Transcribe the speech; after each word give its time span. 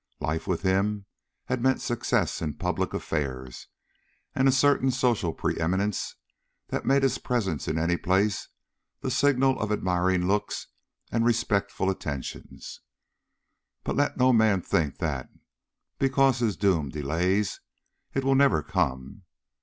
Life 0.19 0.47
with 0.47 0.63
him 0.63 1.05
had 1.45 1.61
meant 1.61 1.79
success 1.79 2.41
in 2.41 2.55
public 2.55 2.91
affairs, 2.91 3.67
and 4.33 4.47
a 4.47 4.51
certain 4.51 4.89
social 4.89 5.31
pre 5.31 5.59
eminence 5.59 6.15
that 6.69 6.87
made 6.87 7.03
his 7.03 7.19
presence 7.19 7.67
in 7.67 7.77
any 7.77 7.97
place 7.97 8.47
the 9.01 9.11
signal 9.11 9.59
of 9.59 9.71
admiring 9.71 10.27
looks 10.27 10.65
and 11.11 11.23
respectful 11.23 11.87
attentions. 11.91 12.81
But 13.83 13.95
let 13.95 14.17
no 14.17 14.33
man 14.33 14.63
think 14.63 14.97
that, 14.97 15.29
because 15.99 16.39
his 16.39 16.57
doom 16.57 16.89
delays, 16.89 17.61
it 18.15 18.23
will 18.23 18.33
never 18.33 18.63
come. 18.63 19.21